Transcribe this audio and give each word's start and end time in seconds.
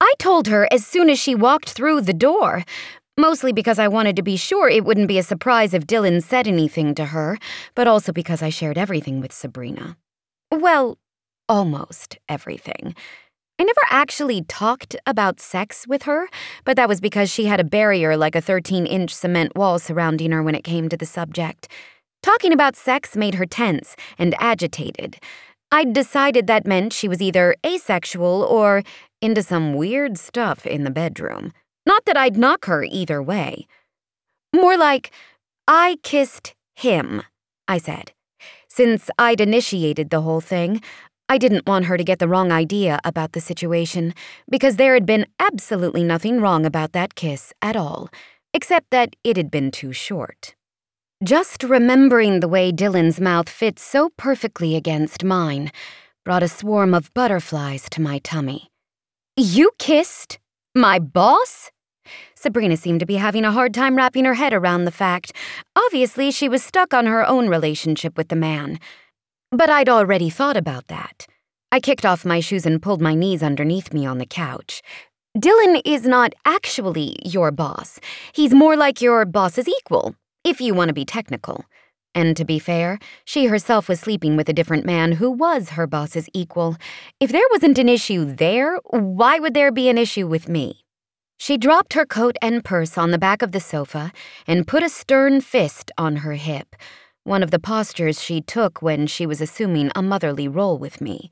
I 0.00 0.12
told 0.18 0.48
her 0.48 0.68
as 0.70 0.86
soon 0.86 1.10
as 1.10 1.18
she 1.18 1.34
walked 1.34 1.70
through 1.70 2.02
the 2.02 2.12
door. 2.12 2.64
Mostly 3.18 3.52
because 3.52 3.78
I 3.78 3.88
wanted 3.88 4.14
to 4.16 4.22
be 4.22 4.36
sure 4.36 4.68
it 4.68 4.84
wouldn't 4.84 5.08
be 5.08 5.18
a 5.18 5.22
surprise 5.22 5.72
if 5.72 5.86
Dylan 5.86 6.22
said 6.22 6.46
anything 6.46 6.94
to 6.96 7.06
her, 7.06 7.38
but 7.74 7.88
also 7.88 8.12
because 8.12 8.42
I 8.42 8.50
shared 8.50 8.76
everything 8.76 9.20
with 9.20 9.32
Sabrina. 9.32 9.96
Well, 10.50 10.98
almost 11.48 12.18
everything. 12.28 12.94
I 13.58 13.64
never 13.64 13.80
actually 13.88 14.42
talked 14.42 14.96
about 15.06 15.40
sex 15.40 15.86
with 15.86 16.02
her, 16.02 16.28
but 16.64 16.76
that 16.76 16.90
was 16.90 17.00
because 17.00 17.30
she 17.30 17.46
had 17.46 17.58
a 17.58 17.64
barrier 17.64 18.14
like 18.14 18.36
a 18.36 18.42
13 18.42 18.84
inch 18.84 19.14
cement 19.14 19.56
wall 19.56 19.78
surrounding 19.78 20.32
her 20.32 20.42
when 20.42 20.54
it 20.54 20.62
came 20.62 20.90
to 20.90 20.96
the 20.96 21.06
subject. 21.06 21.68
Talking 22.22 22.52
about 22.52 22.76
sex 22.76 23.16
made 23.16 23.36
her 23.36 23.46
tense 23.46 23.96
and 24.18 24.34
agitated. 24.38 25.18
I'd 25.70 25.92
decided 25.92 26.46
that 26.46 26.66
meant 26.66 26.92
she 26.92 27.08
was 27.08 27.20
either 27.20 27.54
asexual 27.64 28.42
or 28.42 28.82
into 29.20 29.42
some 29.42 29.74
weird 29.74 30.18
stuff 30.18 30.66
in 30.66 30.84
the 30.84 30.90
bedroom. 30.90 31.52
Not 31.86 32.04
that 32.06 32.16
I'd 32.16 32.36
knock 32.36 32.66
her 32.66 32.84
either 32.84 33.22
way. 33.22 33.66
More 34.54 34.76
like, 34.76 35.10
I 35.68 35.98
kissed 36.02 36.54
him, 36.74 37.22
I 37.68 37.78
said. 37.78 38.12
Since 38.68 39.08
I'd 39.18 39.40
initiated 39.40 40.10
the 40.10 40.20
whole 40.22 40.40
thing, 40.40 40.82
I 41.28 41.38
didn't 41.38 41.66
want 41.66 41.86
her 41.86 41.96
to 41.96 42.04
get 42.04 42.18
the 42.18 42.28
wrong 42.28 42.52
idea 42.52 43.00
about 43.04 43.32
the 43.32 43.40
situation, 43.40 44.14
because 44.50 44.76
there 44.76 44.94
had 44.94 45.06
been 45.06 45.26
absolutely 45.38 46.04
nothing 46.04 46.40
wrong 46.40 46.66
about 46.66 46.92
that 46.92 47.14
kiss 47.14 47.52
at 47.62 47.76
all, 47.76 48.10
except 48.52 48.90
that 48.90 49.16
it 49.24 49.36
had 49.36 49.50
been 49.50 49.70
too 49.70 49.92
short. 49.92 50.55
Just 51.24 51.62
remembering 51.62 52.40
the 52.40 52.48
way 52.48 52.70
Dylan's 52.70 53.18
mouth 53.18 53.48
fit 53.48 53.78
so 53.78 54.10
perfectly 54.18 54.76
against 54.76 55.24
mine 55.24 55.72
brought 56.26 56.42
a 56.42 56.48
swarm 56.48 56.92
of 56.92 57.12
butterflies 57.14 57.88
to 57.92 58.02
my 58.02 58.18
tummy. 58.18 58.70
You 59.34 59.70
kissed? 59.78 60.38
My 60.74 60.98
boss? 60.98 61.70
Sabrina 62.34 62.76
seemed 62.76 63.00
to 63.00 63.06
be 63.06 63.14
having 63.14 63.46
a 63.46 63.50
hard 63.50 63.72
time 63.72 63.96
wrapping 63.96 64.26
her 64.26 64.34
head 64.34 64.52
around 64.52 64.84
the 64.84 64.90
fact. 64.90 65.32
Obviously, 65.74 66.30
she 66.30 66.50
was 66.50 66.62
stuck 66.62 66.92
on 66.92 67.06
her 67.06 67.26
own 67.26 67.48
relationship 67.48 68.18
with 68.18 68.28
the 68.28 68.36
man. 68.36 68.78
But 69.50 69.70
I'd 69.70 69.88
already 69.88 70.28
thought 70.28 70.58
about 70.58 70.88
that. 70.88 71.26
I 71.72 71.80
kicked 71.80 72.04
off 72.04 72.26
my 72.26 72.40
shoes 72.40 72.66
and 72.66 72.82
pulled 72.82 73.00
my 73.00 73.14
knees 73.14 73.42
underneath 73.42 73.94
me 73.94 74.04
on 74.04 74.18
the 74.18 74.26
couch. 74.26 74.82
Dylan 75.34 75.80
is 75.86 76.02
not 76.06 76.34
actually 76.44 77.16
your 77.24 77.50
boss. 77.52 78.00
He's 78.34 78.52
more 78.52 78.76
like 78.76 79.00
your 79.00 79.24
boss's 79.24 79.66
equal, 79.66 80.14
if 80.46 80.60
you 80.60 80.72
want 80.74 80.88
to 80.88 80.94
be 80.94 81.04
technical. 81.04 81.64
And 82.14 82.36
to 82.36 82.44
be 82.44 82.60
fair, 82.60 83.00
she 83.24 83.46
herself 83.46 83.88
was 83.88 83.98
sleeping 83.98 84.36
with 84.36 84.48
a 84.48 84.52
different 84.52 84.86
man 84.86 85.12
who 85.12 85.28
was 85.28 85.70
her 85.70 85.88
boss's 85.88 86.28
equal. 86.32 86.76
If 87.18 87.32
there 87.32 87.42
wasn't 87.50 87.78
an 87.78 87.88
issue 87.88 88.24
there, 88.24 88.78
why 88.84 89.40
would 89.40 89.54
there 89.54 89.72
be 89.72 89.88
an 89.88 89.98
issue 89.98 90.28
with 90.28 90.48
me? 90.48 90.84
She 91.36 91.58
dropped 91.58 91.94
her 91.94 92.06
coat 92.06 92.36
and 92.40 92.64
purse 92.64 92.96
on 92.96 93.10
the 93.10 93.18
back 93.18 93.42
of 93.42 93.50
the 93.50 93.60
sofa 93.60 94.12
and 94.46 94.68
put 94.68 94.84
a 94.84 94.88
stern 94.88 95.40
fist 95.40 95.90
on 95.98 96.16
her 96.16 96.34
hip, 96.34 96.76
one 97.24 97.42
of 97.42 97.50
the 97.50 97.58
postures 97.58 98.22
she 98.22 98.40
took 98.40 98.80
when 98.80 99.08
she 99.08 99.26
was 99.26 99.40
assuming 99.40 99.90
a 99.96 100.00
motherly 100.00 100.46
role 100.46 100.78
with 100.78 101.00
me. 101.00 101.28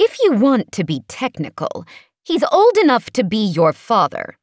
If 0.00 0.18
you 0.24 0.32
want 0.32 0.72
to 0.72 0.84
be 0.84 1.04
technical, 1.06 1.86
he's 2.24 2.44
old 2.50 2.76
enough 2.78 3.10
to 3.12 3.22
be 3.22 3.42
your 3.46 3.72
father. 3.72 4.36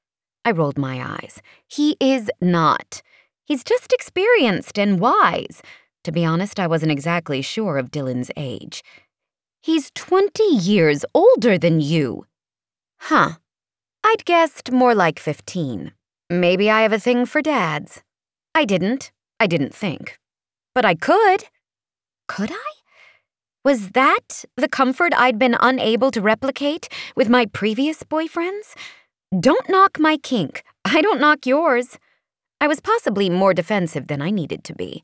I 0.46 0.52
rolled 0.52 0.78
my 0.78 1.20
eyes. 1.20 1.42
He 1.68 1.98
is 2.00 2.32
not. 2.42 3.04
He's 3.46 3.64
just 3.64 3.92
experienced 3.92 4.78
and 4.80 5.00
wise. 5.00 5.62
To 6.04 6.12
be 6.12 6.26
honest, 6.26 6.60
I 6.60 6.68
wasn't 6.68 6.92
exactly 6.92 7.42
sure 7.42 7.78
of 7.78 7.92
Dylan's 7.92 8.32
age. 8.36 8.84
He's 9.62 9.92
20 9.96 10.44
years 10.44 11.06
older 11.14 11.58
than 11.58 11.80
you. 11.80 12.26
Huh. 13.00 13.34
I'd 14.04 14.26
guessed 14.26 14.72
more 14.72 14.94
like 14.94 15.20
15. 15.20 15.94
Maybe 16.30 16.70
I 16.70 16.82
have 16.82 16.94
a 16.94 17.00
thing 17.00 17.26
for 17.26 17.42
dads. 17.42 18.02
I 18.54 18.66
didn't. 18.66 19.12
I 19.40 19.48
didn't 19.48 19.74
think. 19.74 20.20
But 20.76 20.86
I 20.86 20.96
could. 20.96 21.46
Could 22.28 22.52
I? 22.52 22.72
Was 23.64 23.92
that 23.92 24.44
the 24.58 24.68
comfort 24.68 25.14
I'd 25.16 25.40
been 25.40 25.56
unable 25.60 26.12
to 26.12 26.22
replicate 26.22 26.90
with 27.16 27.30
my 27.30 27.46
previous 27.46 28.04
boyfriends? 28.04 28.76
Don't 29.40 29.70
knock 29.70 30.00
my 30.00 30.18
kink. 30.18 30.64
I 30.84 31.02
don't 31.02 31.22
knock 31.22 31.46
yours. 31.46 31.98
I 32.64 32.68
was 32.68 32.80
possibly 32.80 33.30
more 33.30 33.54
defensive 33.54 34.08
than 34.08 34.22
I 34.22 34.30
needed 34.30 34.64
to 34.64 34.74
be. 34.74 35.04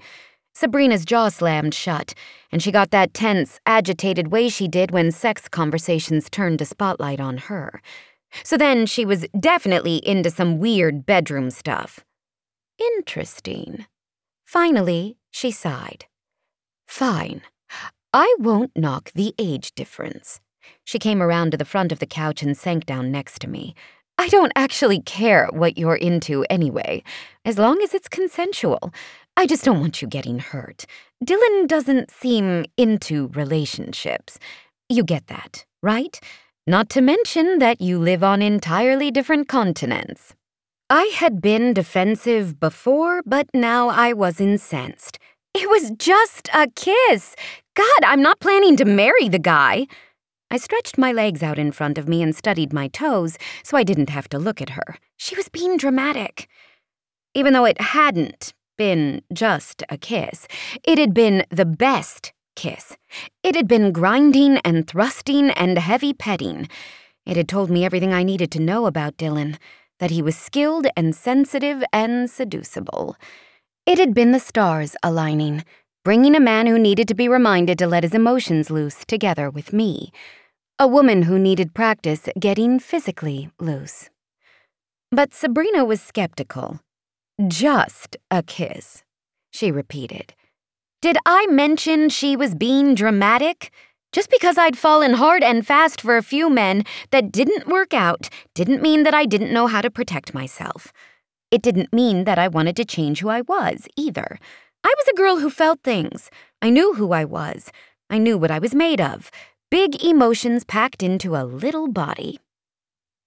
Sabrina's 0.54 1.04
jaw 1.04 1.28
slammed 1.28 1.74
shut, 1.74 2.14
and 2.54 2.64
she 2.64 2.72
got 2.72 2.92
that 2.92 3.14
tense, 3.14 3.60
agitated 3.66 4.32
way 4.32 4.48
she 4.48 4.70
did 4.70 4.92
when 4.92 5.12
sex 5.12 5.50
conversations 5.50 6.30
turned 6.30 6.62
a 6.62 6.66
spotlight 6.66 7.20
on 7.20 7.36
her. 7.36 7.82
So 8.46 8.56
then 8.56 8.86
she 8.86 9.04
was 9.04 9.28
definitely 9.38 9.98
into 10.08 10.30
some 10.30 10.60
weird 10.60 11.06
bedroom 11.06 11.50
stuff. 11.50 12.00
Interesting. 12.96 13.86
Finally, 14.46 15.18
she 15.30 15.52
sighed. 15.52 16.06
Fine. 16.88 17.42
I 18.14 18.34
won't 18.40 18.72
knock 18.74 19.12
the 19.14 19.36
age 19.38 19.74
difference. 19.76 20.40
She 20.86 20.98
came 20.98 21.22
around 21.22 21.52
to 21.52 21.58
the 21.58 21.66
front 21.66 21.92
of 21.92 22.00
the 22.00 22.06
couch 22.06 22.42
and 22.42 22.56
sank 22.58 22.86
down 22.86 23.12
next 23.12 23.40
to 23.40 23.50
me. 23.50 23.76
I 24.20 24.28
don't 24.28 24.52
actually 24.54 25.00
care 25.04 25.48
what 25.54 25.78
you're 25.78 25.96
into 25.96 26.46
anyway, 26.50 27.04
as 27.46 27.58
long 27.58 27.82
as 27.82 27.94
it's 27.94 28.10
consensual. 28.10 28.94
I 29.38 29.48
just 29.48 29.64
don't 29.64 29.80
want 29.80 30.02
you 30.02 30.10
getting 30.10 30.40
hurt. 30.40 30.86
Dylan 31.24 31.68
doesn't 31.68 32.12
seem 32.12 32.66
into 32.76 33.28
relationships. 33.30 34.38
You 34.90 35.06
get 35.06 35.28
that, 35.28 35.64
right? 35.82 36.20
Not 36.68 36.90
to 36.90 37.02
mention 37.02 37.60
that 37.60 37.80
you 37.80 37.98
live 37.98 38.22
on 38.22 38.42
entirely 38.42 39.10
different 39.10 39.48
continents. 39.48 40.36
I 40.90 41.06
had 41.16 41.42
been 41.42 41.74
defensive 41.74 42.60
before, 42.60 43.22
but 43.26 43.48
now 43.54 43.88
I 43.88 44.12
was 44.12 44.42
incensed. 44.42 45.18
It 45.54 45.70
was 45.70 45.92
just 45.92 46.50
a 46.54 46.68
kiss. 46.76 47.38
God, 47.74 48.02
I'm 48.04 48.22
not 48.22 48.42
planning 48.42 48.76
to 48.76 48.84
marry 48.84 49.30
the 49.30 49.40
guy. 49.40 49.88
I 50.52 50.58
stretched 50.58 50.98
my 50.98 51.12
legs 51.12 51.44
out 51.44 51.60
in 51.60 51.72
front 51.72 51.98
of 51.98 52.08
me 52.08 52.24
and 52.24 52.36
studied 52.36 52.74
my 52.74 52.88
toes 52.88 53.38
so 53.64 53.78
I 53.78 53.84
didn't 53.84 54.10
have 54.10 54.28
to 54.30 54.40
look 54.40 54.62
at 54.62 54.72
her. 54.72 54.98
She 55.16 55.36
was 55.36 55.48
being 55.48 55.78
dramatic. 55.78 56.48
Even 57.36 57.54
though 57.54 57.66
it 57.66 57.80
hadn't 57.80 58.54
been 58.76 59.22
just 59.32 59.84
a 59.90 59.98
kiss, 59.98 60.48
it 60.84 60.98
had 60.98 61.14
been 61.14 61.46
the 61.52 61.66
best 61.66 62.34
kiss. 62.56 62.98
It 63.44 63.56
had 63.56 63.68
been 63.68 63.92
grinding 63.92 64.58
and 64.60 64.88
thrusting 64.88 65.52
and 65.52 65.78
heavy 65.78 66.14
petting. 66.14 66.68
It 67.28 67.38
had 67.38 67.48
told 67.48 67.70
me 67.70 67.86
everything 67.86 68.12
I 68.12 68.24
needed 68.24 68.50
to 68.52 68.62
know 68.62 68.88
about 68.88 69.18
Dylan 69.18 69.58
that 70.00 70.12
he 70.12 70.22
was 70.22 70.36
skilled 70.36 70.88
and 70.98 71.16
sensitive 71.16 71.84
and 71.94 72.30
seducible. 72.30 73.16
It 73.86 74.00
had 74.00 74.16
been 74.16 74.32
the 74.32 74.40
stars 74.40 74.96
aligning, 75.04 75.64
bringing 76.04 76.36
a 76.36 76.40
man 76.40 76.66
who 76.66 76.80
needed 76.80 77.08
to 77.10 77.14
be 77.14 77.28
reminded 77.28 77.78
to 77.80 77.88
let 77.88 78.04
his 78.04 78.16
emotions 78.16 78.72
loose 78.72 79.06
together 79.06 79.50
with 79.50 79.74
me, 79.74 80.12
a 80.82 80.88
woman 80.88 81.24
who 81.24 81.38
needed 81.38 81.74
practice 81.74 82.30
getting 82.40 82.80
physically 82.80 83.50
loose. 83.60 84.10
But 85.12 85.34
Sabrina 85.34 85.84
was 85.84 86.00
skeptical. 86.00 86.80
Just 87.50 88.16
a 88.32 88.42
kiss, 88.42 89.04
she 89.52 89.74
repeated. 89.74 90.34
Did 91.02 91.18
I 91.26 91.48
mention 91.48 92.08
she 92.08 92.38
was 92.38 92.56
being 92.56 92.96
dramatic? 92.96 93.72
Just 94.14 94.30
because 94.30 94.58
I'd 94.58 94.78
fallen 94.78 95.16
hard 95.16 95.44
and 95.44 95.68
fast 95.68 96.00
for 96.00 96.16
a 96.16 96.24
few 96.24 96.50
men 96.50 96.86
that 97.12 97.30
didn't 97.30 97.68
work 97.68 97.94
out 97.94 98.30
didn't 98.56 98.82
mean 98.82 99.04
that 99.04 99.14
I 99.14 99.26
didn't 99.26 99.54
know 99.54 99.68
how 99.68 99.82
to 99.82 99.92
protect 99.92 100.34
myself. 100.34 100.94
It 101.52 101.62
didn't 101.62 101.92
mean 101.92 102.24
that 102.24 102.40
I 102.40 102.48
wanted 102.48 102.78
to 102.78 102.86
change 102.86 103.20
who 103.20 103.28
I 103.28 103.42
was, 103.42 103.86
either. 103.98 104.40
I 104.86 104.94
was 104.98 105.08
a 105.10 105.18
girl 105.18 105.40
who 105.40 105.50
felt 105.50 105.82
things. 105.84 106.30
I 106.62 106.70
knew 106.70 106.94
who 106.94 107.12
I 107.12 107.26
was. 107.26 107.70
I 108.10 108.18
knew 108.18 108.38
what 108.38 108.50
I 108.50 108.60
was 108.60 108.74
made 108.74 109.02
of 109.02 109.30
big 109.72 110.04
emotions 110.04 110.64
packed 110.64 111.04
into 111.04 111.36
a 111.36 111.46
little 111.46 111.88
body. 111.88 112.40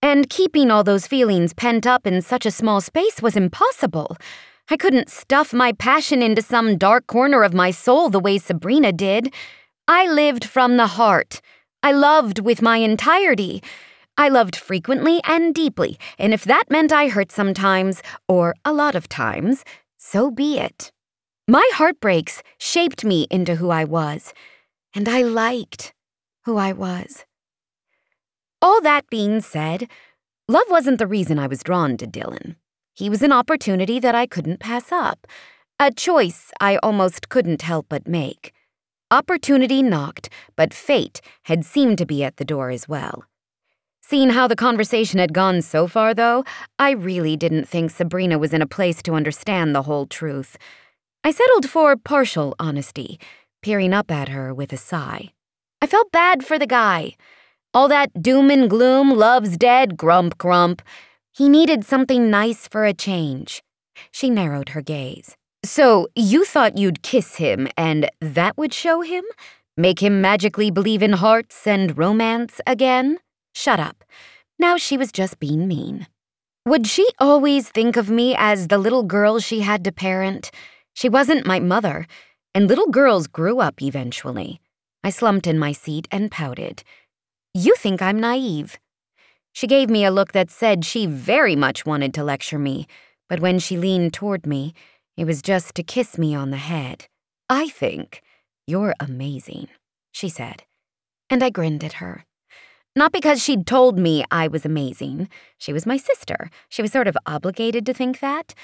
And 0.03 0.29
keeping 0.29 0.73
all 0.73 0.83
those 0.83 1.07
feelings 1.07 1.55
pent 1.55 1.87
up 1.87 2.05
in 2.05 2.21
such 2.21 2.45
a 2.45 2.51
small 2.51 2.81
space 2.81 3.23
was 3.23 3.37
impossible. 3.37 4.17
I 4.69 4.77
couldn't 4.77 5.09
stuff 5.09 5.53
my 5.53 5.73
passion 5.73 6.21
into 6.21 6.43
some 6.43 6.79
dark 6.79 7.07
corner 7.07 7.45
of 7.45 7.55
my 7.55 7.71
soul 7.71 8.11
the 8.11 8.19
way 8.19 8.39
Sabrina 8.39 8.91
did. 8.91 9.33
I 9.87 10.09
lived 10.09 10.45
from 10.45 10.77
the 10.77 10.89
heart. 10.89 11.41
I 11.85 11.93
loved 11.93 12.41
with 12.41 12.61
my 12.61 12.79
entirety. 12.79 13.63
I 14.17 14.29
loved 14.29 14.57
frequently 14.57 15.21
and 15.25 15.55
deeply, 15.55 15.97
and 16.19 16.35
if 16.35 16.45
that 16.45 16.71
meant 16.71 16.93
I 16.93 17.09
hurt 17.09 17.31
sometimes, 17.31 18.03
or 18.29 18.55
a 18.65 18.73
lot 18.73 18.95
of 18.95 19.09
times, 19.09 19.65
so 19.97 20.31
be 20.31 20.59
it. 20.59 20.91
My 21.49 21.69
heartbreaks 21.75 22.43
shaped 22.59 23.05
me 23.05 23.27
into 23.31 23.55
who 23.55 23.71
I 23.71 23.85
was, 23.85 24.35
and 24.95 25.09
I 25.09 25.23
liked 25.23 25.95
who 26.45 26.57
I 26.57 26.73
was. 26.73 27.25
All 28.61 28.81
that 28.81 29.09
being 29.11 29.41
said, 29.41 29.89
love 30.49 30.67
wasn't 30.69 30.99
the 30.99 31.07
reason 31.07 31.39
I 31.39 31.47
was 31.47 31.63
drawn 31.63 31.97
to 31.97 32.07
Dylan. 32.07 32.57
He 32.95 33.09
was 33.09 33.23
an 33.23 33.33
opportunity 33.33 33.99
that 33.99 34.15
I 34.15 34.27
couldn't 34.27 34.61
pass 34.61 34.93
up, 34.93 35.27
a 35.81 35.91
choice 35.91 36.53
I 36.61 36.77
almost 36.77 37.29
couldn't 37.29 37.63
help 37.63 37.87
but 37.89 38.07
make. 38.07 38.53
Opportunity 39.11 39.83
knocked, 39.83 40.29
but 40.57 40.73
fate 40.73 41.21
had 41.45 41.65
seemed 41.65 41.99
to 41.99 42.07
be 42.07 42.23
at 42.23 42.37
the 42.37 42.45
door 42.45 42.71
as 42.71 42.89
well. 42.89 43.25
Seeing 44.01 44.31
how 44.31 44.47
the 44.47 44.57
conversation 44.57 45.19
had 45.19 45.33
gone 45.33 45.63
so 45.63 45.87
far, 45.87 46.13
though, 46.13 46.45
I 46.79 46.91
really 46.91 47.37
didn't 47.37 47.69
think 47.69 47.91
Sabrina 47.91 48.39
was 48.39 48.53
in 48.53 48.63
a 48.63 48.67
place 48.67 49.03
to 49.03 49.15
understand 49.15 49.75
the 49.75 49.83
whole 49.83 50.07
truth. 50.07 50.57
I 51.25 51.31
settled 51.31 51.69
for 51.69 51.97
partial 51.97 52.55
honesty, 52.59 53.19
peering 53.63 53.93
up 53.93 54.11
at 54.11 54.29
her 54.29 54.53
with 54.53 54.73
a 54.73 54.77
sigh. 54.77 55.33
I 55.83 55.87
felt 55.87 56.13
bad 56.13 56.45
for 56.45 56.61
the 56.61 56.67
guy. 56.67 57.17
All 57.75 57.89
that 57.89 58.23
doom 58.23 58.51
and 58.51 58.71
gloom, 58.71 59.11
love's 59.11 59.57
dead, 59.57 59.97
grump, 59.97 60.39
grump. 60.39 60.81
He 61.33 61.49
needed 61.49 61.85
something 61.85 62.31
nice 62.31 62.69
for 62.69 62.85
a 62.85 62.95
change. 62.95 63.65
She 64.13 64.31
narrowed 64.31 64.69
her 64.71 64.81
gaze. 64.81 65.37
So, 65.65 66.07
you 66.15 66.45
thought 66.45 66.79
you'd 66.79 67.03
kiss 67.03 67.35
him 67.35 67.67
and 67.77 68.09
that 68.21 68.57
would 68.57 68.73
show 68.73 69.01
him? 69.01 69.25
Make 69.77 70.01
him 70.01 70.21
magically 70.21 70.71
believe 70.71 71.03
in 71.03 71.15
hearts 71.15 71.67
and 71.67 71.99
romance 71.99 72.61
again? 72.65 73.19
Shut 73.53 73.81
up. 73.81 74.05
Now 74.61 74.77
she 74.77 74.97
was 74.97 75.11
just 75.11 75.41
being 75.41 75.67
mean. 75.67 76.07
Would 76.65 76.87
she 76.87 77.09
always 77.19 77.71
think 77.71 77.97
of 77.97 78.09
me 78.09 78.37
as 78.39 78.69
the 78.69 78.79
little 78.79 79.03
girl 79.03 79.41
she 79.41 79.61
had 79.61 79.83
to 79.83 79.91
parent? 79.91 80.53
She 80.95 81.09
wasn't 81.09 81.45
my 81.45 81.59
mother, 81.59 82.07
and 82.55 82.69
little 82.69 82.87
girls 82.89 83.27
grew 83.27 83.59
up 83.59 83.83
eventually. 83.83 84.61
I 85.05 85.11
slumped 85.11 85.47
in 85.47 85.59
my 85.59 85.73
seat 85.73 86.07
and 86.11 86.31
pouted. 86.31 86.85
You 87.55 87.75
think 87.75 88.01
I'm 88.01 88.21
naive. 88.21 88.79
She 89.53 89.67
gave 89.67 89.91
me 89.91 90.05
a 90.05 90.11
look 90.11 90.33
that 90.33 90.51
said 90.51 90.85
she 90.85 91.07
very 91.07 91.57
much 91.57 91.85
wanted 91.85 92.15
to 92.15 92.25
lecture 92.25 92.59
me, 92.59 92.87
but 93.29 93.41
when 93.41 93.59
she 93.59 93.77
leaned 93.77 94.15
toward 94.15 94.47
me, 94.47 94.75
it 95.17 95.25
was 95.25 95.43
just 95.43 95.75
to 95.75 95.83
kiss 95.83 96.17
me 96.17 96.35
on 96.35 96.51
the 96.51 96.57
head. 96.57 97.07
I 97.51 97.69
think 97.69 98.23
you're 98.67 98.95
amazing, 98.99 99.69
she 100.13 100.29
said. 100.29 100.63
And 101.29 101.43
I 101.43 101.51
grinned 101.51 101.85
at 101.85 101.95
her. 101.95 102.25
Not 102.95 103.13
because 103.13 103.43
she'd 103.43 103.67
told 103.67 103.99
me 103.99 104.25
I 104.31 104.49
was 104.49 104.65
amazing. 104.65 105.29
She 105.59 105.73
was 105.73 105.87
my 105.87 105.97
sister. 105.97 106.51
She 106.69 106.83
was 106.83 106.93
sort 106.93 107.09
of 107.09 107.17
obligated 107.27 107.87
to 107.87 107.95
think 107.95 108.21
that. 108.21 108.55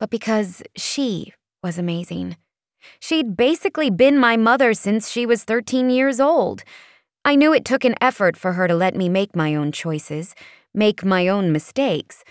But 0.00 0.10
because 0.10 0.62
she 0.76 1.32
was 1.62 1.78
amazing. 1.78 2.36
She'd 3.00 3.36
basically 3.36 3.90
been 3.90 4.18
my 4.18 4.36
mother 4.36 4.74
since 4.74 5.10
she 5.10 5.26
was 5.26 5.44
13 5.44 5.90
years 5.90 6.20
old. 6.20 6.62
I 7.24 7.34
knew 7.34 7.52
it 7.52 7.64
took 7.64 7.84
an 7.84 7.96
effort 8.00 8.36
for 8.36 8.52
her 8.52 8.68
to 8.68 8.74
let 8.74 8.94
me 8.94 9.08
make 9.08 9.34
my 9.34 9.54
own 9.54 9.72
choices, 9.72 10.34
make 10.72 11.04
my 11.04 11.28
own 11.28 11.52
mistakes. 11.52 12.24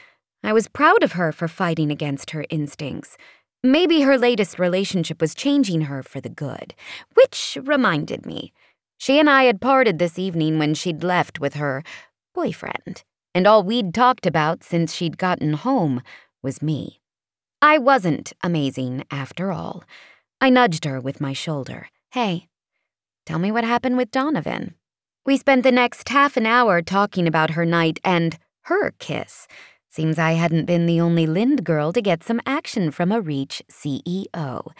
I 0.44 0.54
was 0.54 0.68
proud 0.68 1.04
of 1.04 1.14
her 1.14 1.32
for 1.32 1.48
fighting 1.48 1.92
against 1.92 2.32
her 2.32 2.46
instincts. 2.50 3.18
Maybe 3.64 4.02
her 4.02 4.18
latest 4.18 4.60
relationship 4.60 5.20
was 5.20 5.34
changing 5.34 5.82
her 5.82 6.04
for 6.04 6.22
the 6.22 6.30
good, 6.30 6.76
which 7.16 7.58
reminded 7.64 8.26
me. 8.26 8.54
She 8.98 9.20
and 9.20 9.30
I 9.30 9.46
had 9.46 9.60
parted 9.60 10.00
this 10.00 10.20
evening 10.20 10.60
when 10.60 10.76
she'd 10.76 11.04
left 11.04 11.40
with 11.40 11.56
her 11.56 11.84
boyfriend, 12.34 13.04
and 13.34 13.48
all 13.48 13.64
we'd 13.64 13.94
talked 13.94 14.26
about 14.26 14.64
since 14.64 14.94
she'd 14.94 15.18
gotten 15.18 15.54
home 15.54 16.02
was 16.44 16.62
me. 16.62 17.02
I 17.62 17.80
wasn't 17.80 18.32
amazing 18.44 19.04
after 19.10 19.52
all. 19.52 19.84
I 20.42 20.50
nudged 20.50 20.86
her 20.86 21.00
with 21.00 21.22
my 21.22 21.34
shoulder. 21.34 21.90
Hey, 22.12 22.48
tell 23.26 23.40
me 23.40 23.52
what 23.52 23.64
happened 23.64 23.98
with 23.98 24.12
Donovan. 24.12 24.76
We 25.26 25.38
spent 25.38 25.64
the 25.64 25.72
next 25.72 26.10
half 26.10 26.38
an 26.38 26.46
hour 26.46 26.82
talking 26.82 27.28
about 27.28 27.52
her 27.52 27.66
night 27.66 28.00
and 28.04 28.38
her 28.64 28.92
kiss. 29.00 29.48
Seems 29.90 30.20
I 30.20 30.34
hadn't 30.34 30.66
been 30.66 30.86
the 30.86 31.00
only 31.00 31.26
Lind 31.26 31.64
girl 31.64 31.94
to 31.94 32.02
get 32.02 32.24
some 32.24 32.42
action 32.46 32.92
from 32.92 33.12
a 33.12 33.22
Reach 33.22 33.64
CEO. 33.72 34.72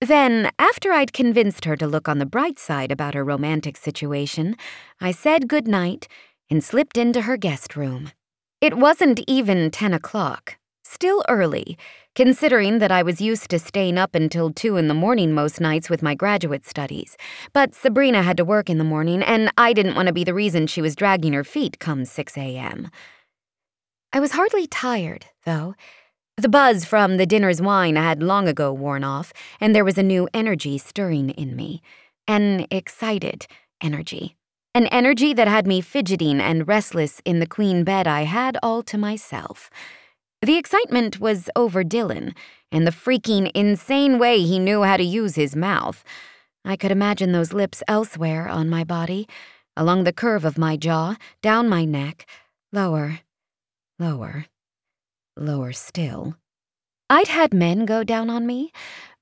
Then, 0.00 0.50
after 0.58 0.92
I'd 0.92 1.12
convinced 1.12 1.64
her 1.64 1.76
to 1.76 1.86
look 1.86 2.08
on 2.08 2.18
the 2.18 2.26
bright 2.26 2.58
side 2.58 2.92
about 2.92 3.14
her 3.14 3.24
romantic 3.24 3.76
situation, 3.76 4.56
I 5.00 5.12
said 5.12 5.48
good 5.48 5.66
night 5.66 6.06
and 6.50 6.62
slipped 6.62 6.98
into 6.98 7.22
her 7.22 7.36
guest 7.36 7.76
room. 7.76 8.10
It 8.60 8.76
wasn't 8.76 9.20
even 9.26 9.70
10 9.70 9.94
o'clock. 9.94 10.58
Still 10.84 11.24
early, 11.28 11.78
considering 12.14 12.78
that 12.78 12.92
I 12.92 13.02
was 13.02 13.20
used 13.20 13.48
to 13.50 13.58
staying 13.58 13.98
up 13.98 14.14
until 14.14 14.52
2 14.52 14.76
in 14.76 14.88
the 14.88 14.94
morning 14.94 15.32
most 15.32 15.60
nights 15.60 15.88
with 15.88 16.02
my 16.02 16.14
graduate 16.14 16.66
studies. 16.66 17.16
But 17.52 17.74
Sabrina 17.74 18.22
had 18.22 18.36
to 18.36 18.44
work 18.44 18.68
in 18.68 18.78
the 18.78 18.84
morning, 18.84 19.22
and 19.22 19.50
I 19.56 19.72
didn't 19.72 19.94
want 19.94 20.08
to 20.08 20.12
be 20.12 20.24
the 20.24 20.34
reason 20.34 20.66
she 20.66 20.82
was 20.82 20.96
dragging 20.96 21.32
her 21.32 21.44
feet 21.44 21.78
come 21.78 22.04
6 22.04 22.36
a.m. 22.36 22.90
I 24.12 24.20
was 24.20 24.32
hardly 24.32 24.66
tired, 24.66 25.26
though. 25.44 25.74
The 26.36 26.48
buzz 26.48 26.84
from 26.84 27.16
the 27.16 27.26
dinner's 27.26 27.62
wine 27.62 27.96
had 27.96 28.22
long 28.22 28.48
ago 28.48 28.72
worn 28.72 29.04
off, 29.04 29.32
and 29.60 29.74
there 29.74 29.84
was 29.84 29.98
a 29.98 30.02
new 30.02 30.28
energy 30.34 30.78
stirring 30.78 31.30
in 31.30 31.56
me. 31.56 31.82
An 32.26 32.66
excited 32.70 33.46
energy. 33.82 34.36
An 34.74 34.86
energy 34.86 35.34
that 35.34 35.48
had 35.48 35.66
me 35.66 35.80
fidgeting 35.80 36.40
and 36.40 36.66
restless 36.66 37.20
in 37.24 37.38
the 37.38 37.46
queen 37.46 37.84
bed 37.84 38.06
I 38.06 38.22
had 38.22 38.56
all 38.62 38.82
to 38.84 38.96
myself. 38.96 39.70
The 40.42 40.56
excitement 40.56 41.20
was 41.20 41.48
over 41.54 41.84
Dylan 41.84 42.34
and 42.72 42.84
the 42.84 42.90
freaking 42.90 43.52
insane 43.54 44.18
way 44.18 44.42
he 44.42 44.58
knew 44.58 44.82
how 44.82 44.96
to 44.96 45.04
use 45.04 45.36
his 45.36 45.54
mouth. 45.54 46.02
I 46.64 46.74
could 46.74 46.90
imagine 46.90 47.30
those 47.30 47.52
lips 47.52 47.80
elsewhere 47.86 48.48
on 48.48 48.68
my 48.68 48.82
body, 48.82 49.28
along 49.76 50.02
the 50.02 50.12
curve 50.12 50.44
of 50.44 50.58
my 50.58 50.76
jaw, 50.76 51.14
down 51.42 51.68
my 51.68 51.84
neck, 51.84 52.28
lower, 52.72 53.20
lower, 54.00 54.46
lower 55.36 55.70
still. 55.70 56.36
I'd 57.08 57.28
had 57.28 57.54
men 57.54 57.84
go 57.84 58.02
down 58.02 58.28
on 58.28 58.44
me, 58.44 58.72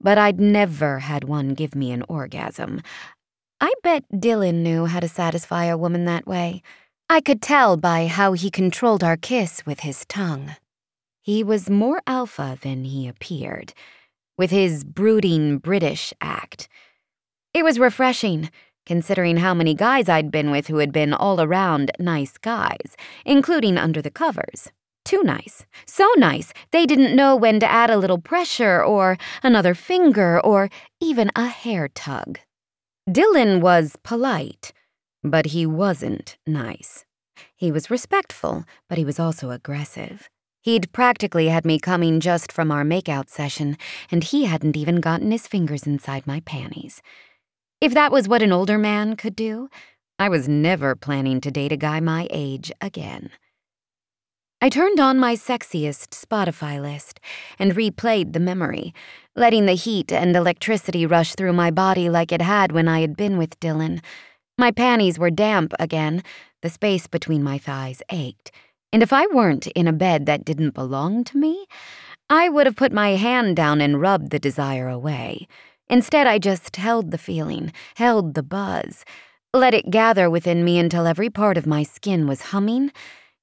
but 0.00 0.16
I'd 0.16 0.40
never 0.40 1.00
had 1.00 1.24
one 1.24 1.50
give 1.50 1.74
me 1.74 1.92
an 1.92 2.02
orgasm. 2.08 2.80
I 3.60 3.74
bet 3.82 4.04
Dylan 4.10 4.62
knew 4.62 4.86
how 4.86 5.00
to 5.00 5.08
satisfy 5.08 5.64
a 5.64 5.76
woman 5.76 6.06
that 6.06 6.26
way. 6.26 6.62
I 7.10 7.20
could 7.20 7.42
tell 7.42 7.76
by 7.76 8.06
how 8.06 8.32
he 8.32 8.50
controlled 8.50 9.04
our 9.04 9.18
kiss 9.18 9.66
with 9.66 9.80
his 9.80 10.06
tongue. 10.06 10.54
He 11.22 11.44
was 11.44 11.68
more 11.68 12.00
alpha 12.06 12.58
than 12.62 12.84
he 12.84 13.06
appeared, 13.06 13.74
with 14.38 14.50
his 14.50 14.84
brooding 14.84 15.58
British 15.58 16.14
act. 16.20 16.68
It 17.52 17.62
was 17.62 17.78
refreshing, 17.78 18.50
considering 18.86 19.36
how 19.36 19.52
many 19.52 19.74
guys 19.74 20.08
I'd 20.08 20.30
been 20.30 20.50
with 20.50 20.68
who 20.68 20.78
had 20.78 20.92
been 20.92 21.12
all 21.12 21.40
around 21.40 21.90
nice 21.98 22.38
guys, 22.38 22.96
including 23.24 23.76
under 23.76 24.00
the 24.00 24.10
covers. 24.10 24.72
Too 25.04 25.22
nice. 25.22 25.66
So 25.86 26.08
nice, 26.16 26.52
they 26.70 26.86
didn't 26.86 27.16
know 27.16 27.36
when 27.36 27.60
to 27.60 27.70
add 27.70 27.90
a 27.90 27.98
little 27.98 28.18
pressure 28.18 28.82
or 28.82 29.18
another 29.42 29.74
finger 29.74 30.40
or 30.40 30.70
even 31.00 31.30
a 31.36 31.46
hair 31.46 31.88
tug. 31.88 32.38
Dylan 33.08 33.60
was 33.60 33.96
polite, 34.02 34.72
but 35.22 35.46
he 35.46 35.66
wasn't 35.66 36.38
nice. 36.46 37.04
He 37.56 37.72
was 37.72 37.90
respectful, 37.90 38.64
but 38.88 38.98
he 38.98 39.04
was 39.04 39.18
also 39.18 39.50
aggressive. 39.50 40.28
He'd 40.62 40.93
practically 40.93 41.49
had 41.49 41.64
me 41.64 41.79
coming 41.79 42.21
just 42.21 42.52
from 42.52 42.71
our 42.71 42.85
makeout 42.85 43.31
session, 43.31 43.79
and 44.11 44.23
he 44.23 44.45
hadn't 44.45 44.76
even 44.76 45.00
gotten 45.00 45.31
his 45.31 45.47
fingers 45.47 45.87
inside 45.87 46.26
my 46.26 46.40
panties. 46.40 47.00
If 47.81 47.95
that 47.95 48.12
was 48.12 48.29
what 48.29 48.43
an 48.43 48.52
older 48.52 48.76
man 48.76 49.17
could 49.17 49.35
do, 49.35 49.71
I 50.19 50.29
was 50.29 50.49
never 50.49 50.95
planning 50.95 51.40
to 51.40 51.50
date 51.50 51.73
a 51.73 51.79
guy 51.79 51.99
my 52.00 52.29
age 52.31 52.71
again. 52.83 53.31
I 54.61 54.69
turned 54.69 55.00
on 55.00 55.19
my 55.19 55.35
sexiest 55.35 56.11
Spotify 56.11 56.79
list 56.79 57.19
and 57.59 57.75
replayed 57.75 58.35
the 58.35 58.40
memory, 58.40 58.93
letting 59.35 59.64
the 59.64 59.73
heat 59.73 60.12
and 60.12 60.37
electricity 60.37 61.07
rush 61.07 61.35
through 61.35 61.55
my 61.55 61.71
body 61.71 62.11
like 62.11 62.33
it 62.33 62.43
had 62.43 62.73
when 62.73 62.87
I 62.87 63.00
had 63.00 63.17
been 63.17 63.38
with 63.38 63.59
Dylan. 63.61 64.05
My 64.59 64.71
panties 64.71 65.19
were 65.19 65.31
damp 65.31 65.73
again, 65.81 66.23
the 66.61 66.69
space 66.69 67.07
between 67.07 67.43
my 67.43 67.57
thighs 67.57 68.02
ached, 68.11 68.52
and 68.92 69.02
if 69.02 69.12
I 69.12 69.26
weren't 69.28 69.66
in 69.68 69.87
a 69.87 69.92
bed 69.92 70.26
that 70.26 70.44
didn't 70.44 70.75
belong 70.75 71.25
to 71.25 71.38
me, 71.38 71.66
I 72.28 72.49
would 72.49 72.66
have 72.66 72.76
put 72.76 72.92
my 72.92 73.11
hand 73.11 73.56
down 73.56 73.80
and 73.80 74.00
rubbed 74.00 74.30
the 74.30 74.38
desire 74.38 74.88
away. 74.88 75.49
Instead, 75.88 76.26
I 76.26 76.38
just 76.38 76.76
held 76.76 77.11
the 77.11 77.18
feeling, 77.18 77.73
held 77.97 78.35
the 78.35 78.42
buzz, 78.42 79.04
let 79.52 79.75
it 79.75 79.90
gather 79.90 80.30
within 80.30 80.64
me 80.64 80.78
until 80.78 81.06
every 81.06 81.28
part 81.28 81.59
of 81.59 81.66
my 81.66 81.82
skin 81.82 82.28
was 82.28 82.52
humming 82.52 82.92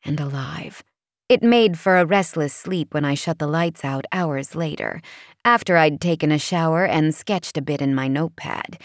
and 0.05 0.19
alive. 0.19 0.83
It 1.27 1.43
made 1.43 1.77
for 1.77 1.97
a 1.97 2.05
restless 2.05 2.53
sleep 2.53 2.93
when 2.93 3.03
I 3.03 3.13
shut 3.13 3.39
the 3.39 3.47
lights 3.47 3.83
out 3.83 4.05
hours 4.13 4.55
later, 4.55 5.01
after 5.43 5.75
I'd 5.75 5.99
taken 5.99 6.31
a 6.31 6.37
shower 6.37 6.85
and 6.85 7.13
sketched 7.13 7.57
a 7.57 7.61
bit 7.61 7.81
in 7.81 7.93
my 7.93 8.07
notepad. 8.07 8.79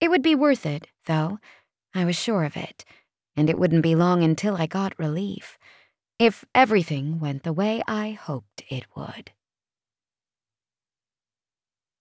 It 0.00 0.10
would 0.10 0.22
be 0.22 0.34
worth 0.34 0.66
it, 0.66 0.88
though. 1.06 1.38
I 1.94 2.04
was 2.04 2.16
sure 2.16 2.42
of 2.44 2.56
it. 2.56 2.84
And 3.36 3.48
it 3.48 3.58
wouldn't 3.58 3.82
be 3.82 3.94
long 3.94 4.24
until 4.24 4.56
I 4.56 4.66
got 4.66 4.98
relief. 4.98 5.57
If 6.18 6.44
everything 6.52 7.20
went 7.20 7.44
the 7.44 7.52
way 7.52 7.80
I 7.86 8.10
hoped 8.10 8.64
it 8.68 8.86
would. 8.96 9.30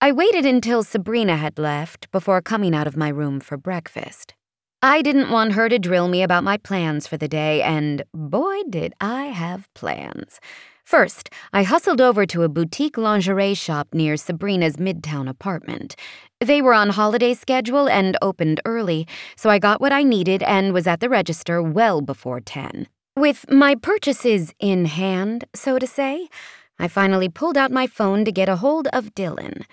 I 0.01 0.11
waited 0.11 0.43
until 0.43 0.81
Sabrina 0.81 1.37
had 1.37 1.59
left 1.59 2.09
before 2.11 2.41
coming 2.41 2.73
out 2.73 2.87
of 2.87 2.97
my 2.97 3.09
room 3.09 3.39
for 3.39 3.57
breakfast. 3.57 4.33
I 4.81 5.03
didn't 5.03 5.29
want 5.29 5.53
her 5.53 5.69
to 5.69 5.77
drill 5.77 6.07
me 6.07 6.23
about 6.23 6.43
my 6.43 6.57
plans 6.57 7.05
for 7.05 7.17
the 7.17 7.27
day, 7.27 7.61
and 7.61 8.01
boy, 8.11 8.61
did 8.67 8.95
I 8.99 9.25
have 9.25 9.71
plans. 9.75 10.39
First, 10.83 11.29
I 11.53 11.61
hustled 11.61 12.01
over 12.01 12.25
to 12.25 12.41
a 12.41 12.49
boutique 12.49 12.97
lingerie 12.97 13.53
shop 13.53 13.89
near 13.93 14.17
Sabrina's 14.17 14.77
midtown 14.77 15.29
apartment. 15.29 15.95
They 16.39 16.59
were 16.59 16.73
on 16.73 16.89
holiday 16.89 17.35
schedule 17.35 17.87
and 17.87 18.17
opened 18.23 18.61
early, 18.65 19.05
so 19.35 19.51
I 19.51 19.59
got 19.59 19.79
what 19.79 19.91
I 19.91 20.01
needed 20.01 20.41
and 20.41 20.73
was 20.73 20.87
at 20.87 21.01
the 21.01 21.09
register 21.09 21.61
well 21.61 22.01
before 22.01 22.39
10. 22.39 22.87
With 23.17 23.49
my 23.49 23.73
purchases 23.73 24.53
in 24.59 24.85
hand, 24.85 25.45
so 25.55 25.79
to 25.79 25.87
say, 25.87 26.29
I 26.77 26.87
finally 26.87 27.29
pulled 27.29 27.57
out 27.57 27.71
my 27.71 27.87
phone 27.87 28.23
to 28.25 28.31
get 28.31 28.47
a 28.47 28.57
hold 28.57 28.87
of 28.93 29.15
Dylan. 29.15 29.63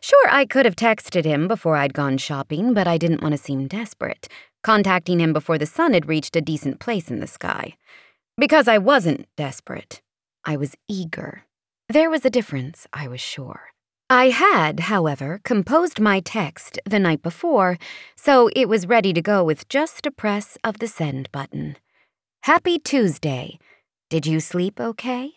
Sure, 0.00 0.28
I 0.30 0.46
could 0.46 0.64
have 0.64 0.76
texted 0.76 1.24
him 1.24 1.48
before 1.48 1.74
I'd 1.74 1.92
gone 1.92 2.18
shopping, 2.18 2.72
but 2.72 2.86
I 2.86 2.96
didn't 2.96 3.20
want 3.20 3.32
to 3.32 3.36
seem 3.36 3.66
desperate, 3.66 4.28
contacting 4.62 5.18
him 5.18 5.32
before 5.32 5.58
the 5.58 5.66
sun 5.66 5.92
had 5.92 6.06
reached 6.06 6.36
a 6.36 6.40
decent 6.40 6.78
place 6.78 7.10
in 7.10 7.18
the 7.18 7.26
sky. 7.26 7.74
Because 8.38 8.68
I 8.68 8.78
wasn't 8.78 9.26
desperate, 9.36 10.00
I 10.44 10.56
was 10.56 10.76
eager. 10.88 11.46
There 11.88 12.10
was 12.10 12.24
a 12.24 12.30
difference, 12.30 12.86
I 12.92 13.08
was 13.08 13.20
sure. 13.20 13.70
I 14.08 14.28
had, 14.28 14.78
however, 14.78 15.40
composed 15.42 15.98
my 15.98 16.20
text 16.20 16.78
the 16.88 17.00
night 17.00 17.22
before, 17.22 17.76
so 18.14 18.50
it 18.54 18.68
was 18.68 18.86
ready 18.86 19.12
to 19.14 19.20
go 19.20 19.42
with 19.42 19.68
just 19.68 20.06
a 20.06 20.12
press 20.12 20.56
of 20.62 20.78
the 20.78 20.86
send 20.86 21.32
button. 21.32 21.76
Happy 22.44 22.78
Tuesday. 22.78 23.58
Did 24.10 24.26
you 24.26 24.38
sleep 24.38 24.78
okay? 24.78 25.30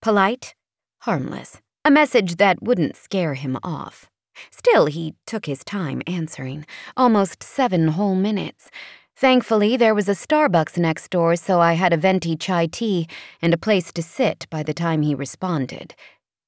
Polite, 0.00 0.54
harmless. 1.00 1.60
A 1.84 1.90
message 1.90 2.36
that 2.36 2.62
wouldn't 2.62 2.94
scare 2.94 3.34
him 3.34 3.58
off. 3.64 4.08
Still, 4.52 4.86
he 4.86 5.16
took 5.26 5.46
his 5.46 5.64
time 5.64 6.02
answering, 6.06 6.66
almost 6.96 7.42
seven 7.42 7.88
whole 7.88 8.14
minutes. 8.14 8.70
Thankfully, 9.16 9.76
there 9.76 9.92
was 9.92 10.08
a 10.08 10.12
Starbucks 10.12 10.78
next 10.78 11.10
door, 11.10 11.34
so 11.34 11.58
I 11.58 11.72
had 11.72 11.92
a 11.92 11.96
venti 11.96 12.36
chai 12.36 12.66
tea 12.66 13.08
and 13.42 13.52
a 13.52 13.58
place 13.58 13.92
to 13.94 14.00
sit 14.00 14.46
by 14.50 14.62
the 14.62 14.72
time 14.72 15.02
he 15.02 15.16
responded. 15.16 15.96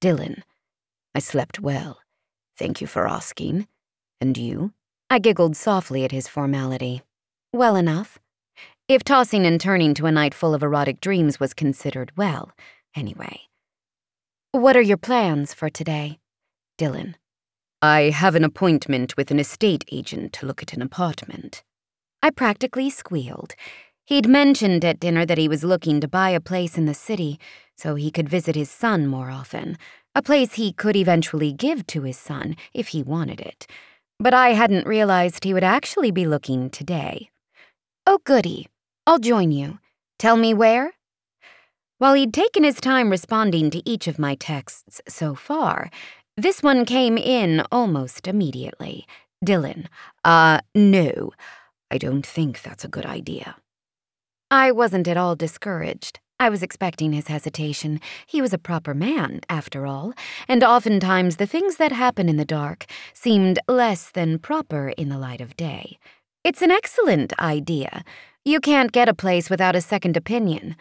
Dylan. 0.00 0.44
I 1.12 1.18
slept 1.18 1.58
well. 1.58 1.98
Thank 2.56 2.80
you 2.80 2.86
for 2.86 3.08
asking. 3.08 3.66
And 4.20 4.38
you? 4.38 4.74
I 5.10 5.18
giggled 5.18 5.56
softly 5.56 6.04
at 6.04 6.12
his 6.12 6.28
formality. 6.28 7.02
Well 7.52 7.74
enough. 7.74 8.20
If 8.92 9.04
tossing 9.04 9.46
and 9.46 9.58
turning 9.58 9.94
to 9.94 10.04
a 10.04 10.12
night 10.12 10.34
full 10.34 10.52
of 10.52 10.62
erotic 10.62 11.00
dreams 11.00 11.40
was 11.40 11.54
considered 11.54 12.12
well, 12.14 12.52
anyway. 12.94 13.40
What 14.50 14.76
are 14.76 14.82
your 14.82 14.98
plans 14.98 15.54
for 15.54 15.70
today? 15.70 16.18
Dylan. 16.78 17.14
I 17.80 18.10
have 18.10 18.34
an 18.34 18.44
appointment 18.44 19.16
with 19.16 19.30
an 19.30 19.40
estate 19.40 19.86
agent 19.90 20.34
to 20.34 20.44
look 20.44 20.60
at 20.60 20.74
an 20.74 20.82
apartment. 20.82 21.62
I 22.22 22.28
practically 22.28 22.90
squealed. 22.90 23.54
He'd 24.04 24.28
mentioned 24.28 24.84
at 24.84 25.00
dinner 25.00 25.24
that 25.24 25.38
he 25.38 25.48
was 25.48 25.64
looking 25.64 25.98
to 26.02 26.06
buy 26.06 26.28
a 26.28 26.38
place 26.38 26.76
in 26.76 26.84
the 26.84 26.92
city 26.92 27.40
so 27.74 27.94
he 27.94 28.10
could 28.10 28.28
visit 28.28 28.54
his 28.54 28.70
son 28.70 29.06
more 29.06 29.30
often, 29.30 29.78
a 30.14 30.20
place 30.20 30.52
he 30.56 30.70
could 30.70 30.96
eventually 30.96 31.54
give 31.54 31.86
to 31.86 32.02
his 32.02 32.18
son 32.18 32.56
if 32.74 32.88
he 32.88 33.02
wanted 33.02 33.40
it. 33.40 33.66
But 34.20 34.34
I 34.34 34.50
hadn't 34.50 34.86
realized 34.86 35.44
he 35.44 35.54
would 35.54 35.64
actually 35.64 36.10
be 36.10 36.26
looking 36.26 36.68
today. 36.68 37.30
Oh, 38.06 38.18
goody. 38.24 38.68
I'll 39.06 39.18
join 39.18 39.50
you. 39.50 39.78
Tell 40.18 40.36
me 40.36 40.54
where? 40.54 40.92
While 41.98 42.14
he'd 42.14 42.32
taken 42.32 42.62
his 42.62 42.80
time 42.80 43.10
responding 43.10 43.70
to 43.70 43.88
each 43.88 44.06
of 44.06 44.18
my 44.18 44.36
texts 44.36 45.00
so 45.08 45.34
far, 45.34 45.90
this 46.36 46.62
one 46.62 46.84
came 46.84 47.18
in 47.18 47.64
almost 47.72 48.28
immediately. 48.28 49.06
Dylan, 49.44 49.86
uh, 50.24 50.60
no, 50.74 51.32
I 51.90 51.98
don't 51.98 52.24
think 52.24 52.62
that's 52.62 52.84
a 52.84 52.88
good 52.88 53.04
idea. 53.04 53.56
I 54.52 54.70
wasn't 54.70 55.08
at 55.08 55.16
all 55.16 55.34
discouraged. 55.34 56.20
I 56.38 56.48
was 56.48 56.62
expecting 56.62 57.12
his 57.12 57.26
hesitation. 57.26 58.00
He 58.26 58.40
was 58.40 58.52
a 58.52 58.58
proper 58.58 58.94
man, 58.94 59.40
after 59.48 59.86
all, 59.86 60.12
and 60.46 60.62
oftentimes 60.62 61.36
the 61.36 61.46
things 61.46 61.76
that 61.76 61.92
happen 61.92 62.28
in 62.28 62.36
the 62.36 62.44
dark 62.44 62.86
seemed 63.12 63.58
less 63.66 64.10
than 64.10 64.38
proper 64.38 64.90
in 64.90 65.08
the 65.08 65.18
light 65.18 65.40
of 65.40 65.56
day. 65.56 65.98
It's 66.44 66.62
an 66.62 66.72
excellent 66.72 67.32
idea. 67.38 68.04
You 68.44 68.60
can't 68.60 68.92
get 68.92 69.08
a 69.08 69.14
place 69.14 69.48
without 69.48 69.76
a 69.76 69.80
second 69.80 70.16
opinion 70.16 70.76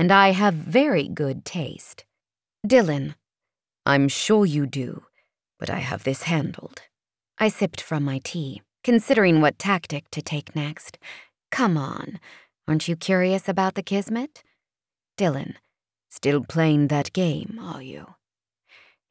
and 0.00 0.10
I 0.10 0.30
have 0.30 0.54
very 0.54 1.08
good 1.08 1.44
taste. 1.44 2.06
Dylan, 2.66 3.16
I'm 3.84 4.08
sure 4.08 4.46
you 4.46 4.66
do, 4.66 5.04
but 5.58 5.68
I 5.68 5.80
have 5.80 6.04
this 6.04 6.22
handled. 6.22 6.80
I 7.38 7.48
sipped 7.48 7.82
from 7.82 8.02
my 8.02 8.18
tea, 8.24 8.62
considering 8.82 9.42
what 9.42 9.58
tactic 9.58 10.10
to 10.12 10.22
take 10.22 10.56
next. 10.56 10.98
Come 11.50 11.76
on, 11.76 12.18
aren't 12.66 12.88
you 12.88 12.96
curious 12.96 13.46
about 13.46 13.74
the 13.74 13.82
kismet? 13.82 14.42
Dylan, 15.18 15.56
still 16.08 16.42
playing 16.44 16.88
that 16.88 17.12
game, 17.12 17.60
are 17.62 17.82
you? 17.82 18.14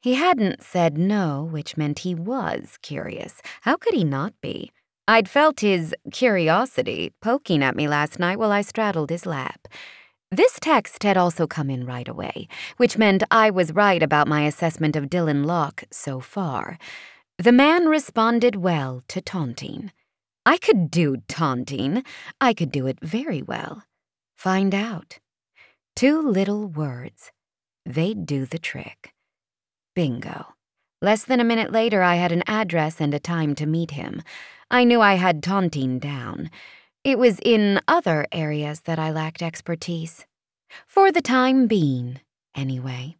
He 0.02 0.14
hadn't 0.14 0.60
said 0.60 0.98
no, 0.98 1.48
which 1.48 1.76
meant 1.76 2.00
he 2.00 2.16
was 2.16 2.78
curious. 2.82 3.40
How 3.60 3.76
could 3.76 3.94
he 3.94 4.02
not 4.02 4.32
be? 4.40 4.72
I'd 5.10 5.28
felt 5.28 5.58
his 5.58 5.92
curiosity 6.12 7.12
poking 7.20 7.64
at 7.64 7.74
me 7.74 7.88
last 7.88 8.20
night 8.20 8.38
while 8.38 8.52
I 8.52 8.60
straddled 8.60 9.10
his 9.10 9.26
lap. 9.26 9.66
This 10.30 10.60
text 10.60 11.02
had 11.02 11.16
also 11.16 11.48
come 11.48 11.68
in 11.68 11.84
right 11.84 12.06
away, 12.06 12.46
which 12.76 12.96
meant 12.96 13.24
I 13.28 13.50
was 13.50 13.74
right 13.74 14.04
about 14.04 14.28
my 14.28 14.42
assessment 14.42 14.94
of 14.94 15.10
Dylan 15.10 15.44
Locke 15.46 15.82
so 15.90 16.20
far. 16.20 16.78
The 17.38 17.50
man 17.50 17.88
responded 17.88 18.54
well 18.54 19.02
to 19.08 19.20
taunting. 19.20 19.90
I 20.46 20.58
could 20.58 20.92
do 20.92 21.16
taunting. 21.26 22.04
I 22.40 22.54
could 22.54 22.70
do 22.70 22.86
it 22.86 23.00
very 23.02 23.42
well. 23.42 23.82
Find 24.38 24.72
out. 24.72 25.18
Two 25.96 26.22
little 26.22 26.68
words. 26.68 27.32
They'd 27.84 28.26
do 28.26 28.46
the 28.46 28.60
trick. 28.60 29.12
Bingo. 29.96 30.54
Less 31.02 31.24
than 31.24 31.40
a 31.40 31.44
minute 31.44 31.72
later, 31.72 32.00
I 32.00 32.14
had 32.14 32.30
an 32.30 32.44
address 32.46 33.00
and 33.00 33.12
a 33.12 33.18
time 33.18 33.56
to 33.56 33.66
meet 33.66 33.90
him. 33.92 34.22
I 34.72 34.84
knew 34.84 35.00
I 35.00 35.14
had 35.14 35.42
taunting 35.42 35.98
down. 35.98 36.50
It 37.02 37.18
was 37.18 37.40
in 37.42 37.80
other 37.88 38.26
areas 38.30 38.82
that 38.82 38.98
I 38.98 39.10
lacked 39.10 39.42
expertise. 39.42 40.26
For 40.86 41.10
the 41.10 41.22
time 41.22 41.66
being, 41.66 42.20
anyway. 42.54 43.16